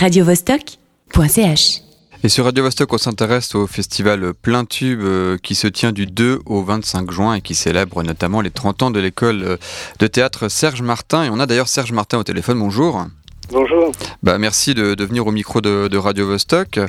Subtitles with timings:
[0.00, 1.82] radiovostok.ch.
[2.24, 6.06] Et sur Radio Vostok, on s'intéresse au festival Plein Tube euh, qui se tient du
[6.06, 9.56] 2 au 25 juin et qui célèbre notamment les 30 ans de l'école euh,
[9.98, 11.24] de théâtre Serge Martin.
[11.24, 12.58] Et on a d'ailleurs Serge Martin au téléphone.
[12.58, 13.04] Bonjour.
[13.52, 13.92] Bonjour.
[14.22, 16.80] Bah, merci de, de venir au micro de, de Radio Vostok.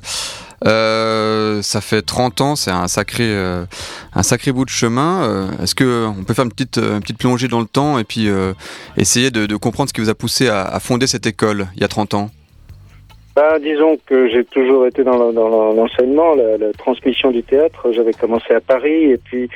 [0.65, 3.65] Euh, ça fait 30 ans, c'est un sacré, euh,
[4.13, 5.23] un sacré bout de chemin.
[5.23, 8.05] Euh, Est-ce que on peut faire une petite, une petite plongée dans le temps et
[8.05, 8.53] puis euh,
[8.95, 11.81] essayer de, de comprendre ce qui vous a poussé à, à fonder cette école il
[11.81, 12.31] y a 30 ans?
[13.33, 17.91] Bah, disons que j'ai toujours été dans le- dans le- l'enseignement, la, transmission du théâtre.
[17.93, 19.49] J'avais commencé à Paris et puis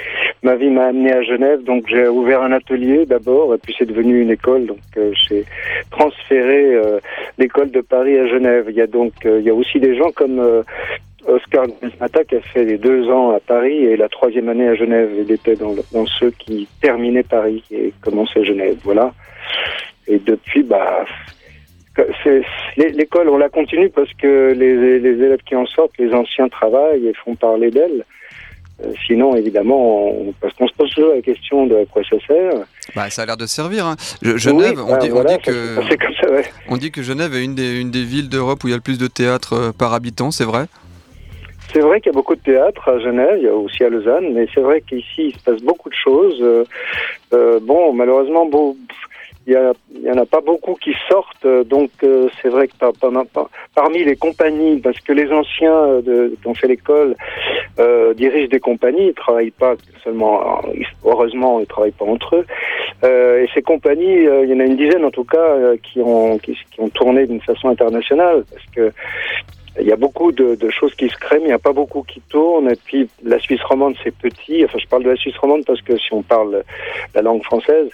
[0.43, 1.61] ma vie m'a amené à Genève.
[1.63, 4.65] Donc j'ai ouvert un atelier d'abord et puis c'est devenu une école.
[4.65, 5.43] Donc euh, j'ai
[5.91, 6.99] transféré euh,
[7.37, 8.67] l'école de Paris à Genève.
[8.69, 10.63] Il y a donc euh, il y a aussi des gens comme
[11.27, 14.75] Oscar Nesmata qui a fait les deux ans à Paris et la troisième année à
[14.75, 15.09] Genève.
[15.19, 18.77] Il était dans, dans ceux qui terminaient Paris et commençaient Genève.
[18.83, 19.11] Voilà.
[20.07, 21.03] Et depuis, bah,
[22.77, 27.07] l'école, on la continue parce que les, les élèves qui en sortent, les anciens travaillent
[27.07, 28.05] et font parler d'elle.
[28.83, 32.17] Euh, sinon, évidemment, on- parce qu'on se pose toujours la question de à quoi ça
[32.27, 32.51] sert.
[32.93, 33.85] bah, Ça a l'air de servir.
[33.85, 33.95] hein.
[34.21, 36.43] Je- Genève, Oui, on, bah, dit, on voilà, dit ça que, passé comme ça, ouais.
[36.67, 38.77] on dit que Genève est une des, une des villes d'Europe où il y a
[38.77, 40.65] le plus de théâtre euh, par habitant, c'est vrai?
[41.71, 43.89] C'est vrai qu'il y a beaucoup de théâtre à Genève, il y a aussi à
[43.89, 46.65] Lausanne, mais c'est vrai qu'ici, il se passe beaucoup de choses.
[47.33, 48.75] Euh, bon, malheureusement, a-
[49.47, 52.93] il y en a pas beaucoup qui sortent, euh, donc euh, c'est vrai que par-
[52.93, 57.15] par- par- parmi les compagnies, parce que les anciens euh, de, qui ont fait l'école
[58.15, 60.61] dirigent des compagnies, ils travaillent pas seulement,
[61.03, 62.45] heureusement, ils travaillent pas entre eux.
[63.03, 66.55] Et ces compagnies, il y en a une dizaine en tout cas, qui ont qui
[66.79, 68.93] ont tourné d'une façon internationale, parce que
[69.81, 71.73] il y a beaucoup de, de choses qui se créent, mais il n'y a pas
[71.73, 72.71] beaucoup qui tournent.
[72.71, 74.63] Et puis la Suisse romande, c'est petit.
[74.63, 76.63] Enfin, je parle de la Suisse romande parce que si on parle
[77.13, 77.89] la langue française,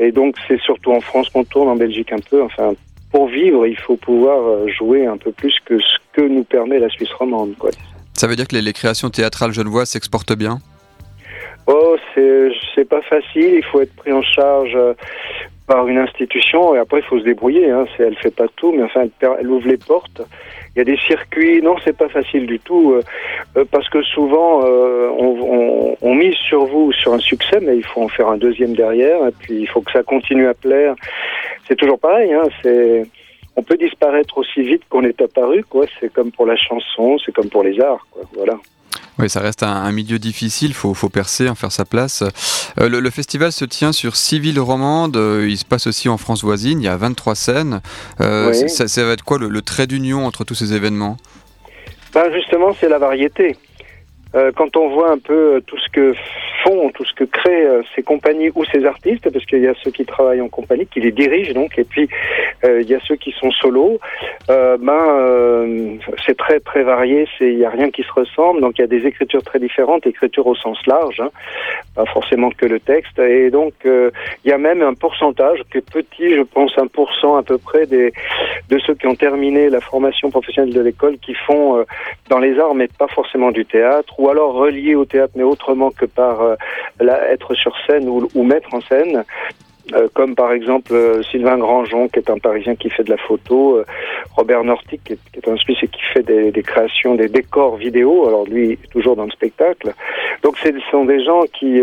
[0.00, 2.42] et donc c'est surtout en France qu'on tourne, en Belgique un peu.
[2.42, 2.72] Enfin,
[3.12, 6.78] pour vivre, il faut pouvoir euh, jouer un peu plus que ce que nous permet
[6.78, 7.54] la Suisse romande.
[7.58, 7.70] Quoi.
[8.14, 10.58] Ça veut dire que les, les créations théâtrales genevoises s'exportent bien?
[11.66, 13.54] Oh, c'est pas facile.
[13.54, 14.94] Il faut être pris en charge euh,
[15.66, 17.70] par une institution et après il faut se débrouiller.
[17.70, 17.86] Hein.
[17.98, 19.04] Elle fait pas tout, mais enfin
[19.38, 20.22] elle ouvre les portes.
[20.74, 21.60] Il y a des circuits.
[21.62, 23.02] Non, c'est pas facile du tout euh,
[23.56, 27.76] euh, parce que souvent euh, on, on, on mise sur vous sur un succès, mais
[27.76, 30.54] il faut en faire un deuxième derrière et puis il faut que ça continue à
[30.54, 30.94] plaire.
[31.66, 32.32] C'est toujours pareil.
[32.32, 32.44] Hein.
[32.62, 33.04] C'est
[33.56, 35.64] on peut disparaître aussi vite qu'on est apparu.
[35.64, 35.86] Quoi.
[35.98, 38.06] C'est comme pour la chanson, c'est comme pour les arts.
[38.10, 38.22] Quoi.
[38.34, 38.54] Voilà.
[39.20, 42.22] Oui, ça reste un, un milieu difficile, faut, faut percer, en faire sa place.
[42.80, 46.08] Euh, le, le festival se tient sur six villes romandes, euh, il se passe aussi
[46.08, 47.80] en France voisine, il y a 23 scènes.
[48.20, 48.68] Euh, Oui.
[48.70, 51.16] ça, ça va être quoi le, le trait d'union entre tous ces événements?
[52.14, 53.56] Ben justement, c'est la variété.
[54.34, 56.14] Euh, quand on voit un peu tout ce que
[56.62, 57.66] font, tout ce que créent
[57.96, 61.00] ces compagnies ou ces artistes, parce qu'il y a ceux qui travaillent en compagnie, qui
[61.00, 62.08] les dirigent donc, et puis
[62.62, 63.98] il y a ceux qui sont solos,
[64.50, 68.60] euh, ben euh, c'est très très varié, c'est il y a rien qui se ressemble,
[68.60, 71.30] donc il y a des écritures très différentes, écritures au sens large, hein,
[71.94, 74.10] pas forcément que le texte, et donc euh,
[74.44, 77.42] il y a même un pourcentage qui est petit, je pense un pour cent à
[77.42, 78.12] peu près des
[78.68, 81.84] de ceux qui ont terminé la formation professionnelle de l'école qui font euh,
[82.28, 85.90] dans les arts, mais pas forcément du théâtre, ou alors reliés au théâtre, mais autrement
[85.90, 86.54] que par euh,
[87.00, 89.24] la- être sur scène ou, ou mettre en scène.
[89.92, 93.16] Euh, comme par exemple euh, Sylvain Grandjean, qui est un Parisien qui fait de la
[93.16, 93.84] photo, euh,
[94.36, 97.28] Robert Nortic, qui est, qui est un Suisse et qui fait des, des créations, des
[97.28, 98.26] décors vidéo.
[98.28, 99.92] Alors lui, toujours dans le spectacle.
[100.42, 101.82] Donc ce sont des gens qui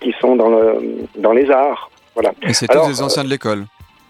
[0.00, 1.90] qui sont dans le dans les arts.
[2.14, 2.32] Voilà.
[2.42, 3.64] Et c'est tous des anciens de l'école.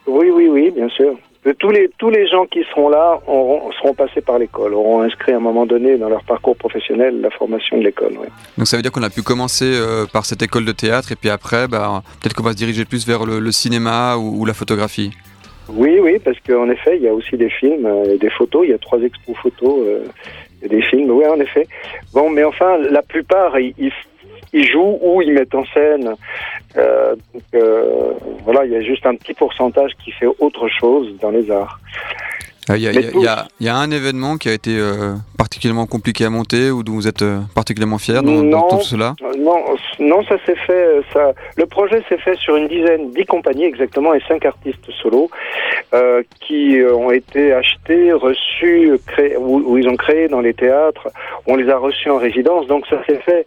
[0.06, 1.16] Oui, oui, oui, bien sûr.
[1.58, 5.32] Tous les tous les gens qui seront là auront, seront passés par l'école, auront inscrit
[5.32, 8.12] à un moment donné dans leur parcours professionnel la formation de l'école.
[8.12, 8.28] ouais.
[8.56, 11.16] Donc ça veut dire qu'on a pu commencer euh, par cette école de théâtre et
[11.16, 14.46] puis après, bah, peut-être qu'on va se diriger plus vers le, le cinéma ou, ou
[14.46, 15.10] la photographie.
[15.68, 18.64] Oui, oui, parce qu'en effet, il y a aussi des films, euh, et des photos.
[18.66, 20.04] Il y a trois expos photos, euh,
[20.62, 21.10] et des films.
[21.10, 21.66] Oui, en effet.
[22.12, 23.92] Bon, mais enfin, la plupart, ils, ils,
[24.54, 26.14] ils jouent ou ils mettent en scène.
[26.76, 27.14] Euh,
[27.54, 28.12] euh,
[28.44, 31.80] voilà, il y a juste un petit pourcentage qui fait autre chose dans les arts.
[32.70, 34.36] Euh, Il y, a- Mais il y a- il y a- y a un événement
[34.38, 38.22] qui a été euh, particulièrement compliqué à monter ou dont vous êtes euh, particulièrement fier
[38.22, 38.68] dans, dans Non.
[38.68, 39.14] tout cela?
[39.22, 39.58] Euh, Non,
[39.98, 40.72] non, ça s'est fait.
[40.72, 44.90] euh, Ça, le projet s'est fait sur une dizaine, dix compagnies exactement, et cinq artistes
[45.02, 45.30] solos
[45.92, 50.54] euh, qui euh, ont été achetés, reçus, créés, où, où ils ont créé dans les
[50.54, 51.08] théâtres.
[51.46, 53.46] On les a reçus en résidence, donc ça s'est fait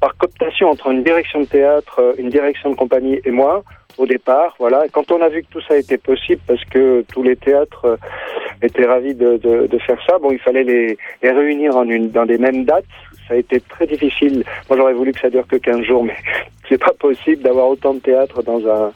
[0.00, 3.62] par cooptation entre une direction de théâtre, euh, une direction de compagnie et moi
[3.98, 4.54] au départ.
[4.58, 4.84] Voilà.
[4.84, 7.84] Et quand on a vu que tout ça était possible, parce que tous les théâtres
[7.86, 7.96] euh,
[8.62, 12.10] étaient ravis de, de, de faire ça, bon, il fallait les, les réunir en une,
[12.10, 12.84] dans des mêmes dates.
[13.28, 14.44] Ça a été très difficile.
[14.68, 16.16] Moi, j'aurais voulu que ça dure que 15 jours, mais
[16.68, 18.92] c'est pas possible d'avoir autant de théâtre dans un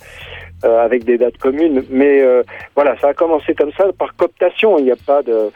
[0.63, 1.85] euh, avec des dates communes.
[1.89, 2.43] Mais euh,
[2.75, 4.79] voilà, ça a commencé comme ça par cooptation.
[4.79, 5.51] Il n'y a pas de,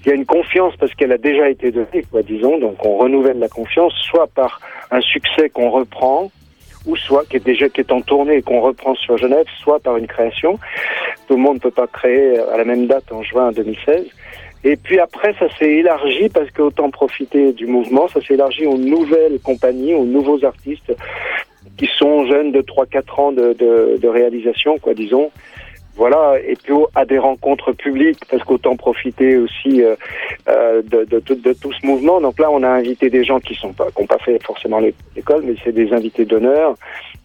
[0.00, 2.58] il y a une confiance parce qu'elle a déjà été donnée, quoi, disons.
[2.58, 4.58] Donc on renouvelle la confiance, soit par
[4.90, 6.30] un succès qu'on reprend,
[6.86, 9.80] ou soit qui est déjà qui est en tournée et qu'on reprend sur Genève, soit
[9.80, 10.58] par une création.
[11.28, 14.06] Tout le monde ne peut pas créer à la même date en juin 2016.
[14.64, 18.78] Et puis après, ça s'est élargi parce qu'autant profiter du mouvement, ça s'est élargi aux
[18.78, 20.92] nouvelles compagnies, aux nouveaux artistes
[21.76, 25.30] qui sont jeunes de 3-4 ans de, de, réalisation, quoi, disons.
[25.96, 29.94] Voilà, et puis à des rencontres publiques, parce qu'autant profiter aussi euh
[30.88, 32.20] de, de, de, tout ce mouvement.
[32.20, 34.80] Donc là, on a invité des gens qui sont pas, qui n'ont pas fait forcément
[34.80, 36.74] l'école, mais c'est des invités d'honneur,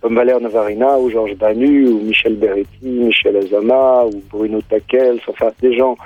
[0.02, 5.52] comme Valère Navarina, ou Georges Banu, ou Michel Beretti, Michel Azama, ou Bruno Taquel, enfin
[5.62, 5.98] des gens.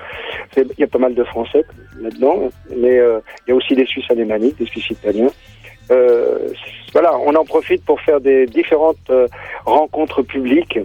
[0.55, 1.63] Il y a pas mal de Français
[2.01, 5.31] là-dedans, mais euh, il y a aussi des Suisses alémaniques, des Suisses italiens.
[5.91, 6.49] Euh,
[6.93, 9.27] voilà, on en profite pour faire des différentes euh,
[9.65, 10.79] rencontres publiques.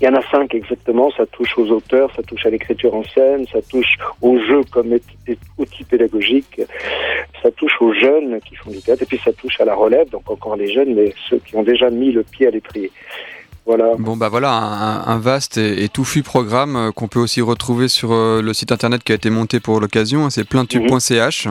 [0.00, 1.10] Il y en a cinq exactement.
[1.16, 4.96] Ça touche aux auteurs, ça touche à l'écriture en scène, ça touche aux jeux comme
[5.58, 6.62] outil pédagogique,
[7.42, 10.08] ça touche aux jeunes qui font du théâtre, et puis ça touche à la relève,
[10.08, 12.90] donc encore les jeunes, mais ceux qui ont déjà mis le pied à l'étrier.
[13.66, 13.92] Voilà.
[13.98, 18.40] Bon bah voilà un, vaste et, touffu programme euh, qu'on peut aussi retrouver sur euh,
[18.40, 21.46] le site internet qui a été monté pour l'occasion, hein, c'est pleintube.ch.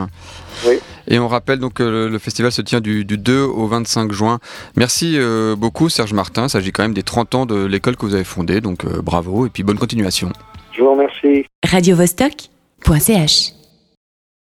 [0.66, 0.80] Oui.
[1.10, 4.40] Et on rappelle donc que le, festival se tient du, 2 au 25 juin.
[4.78, 8.06] Merci euh, beaucoup Serge Martin, il s'agit quand même des 30 ans de l'école que
[8.06, 10.32] vous avez fondée, donc bravo et puis bonne continuation.
[10.72, 11.46] Je vous remercie.
[11.66, 11.98] Radio